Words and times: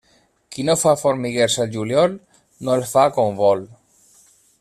Qui 0.53 0.63
no 0.69 0.75
fa 0.83 0.93
formiguers 1.01 1.57
el 1.65 1.69
juliol, 1.75 2.15
no 2.65 2.73
els 2.79 2.95
fa 2.95 3.05
quan 3.19 3.37
vol. 3.43 3.63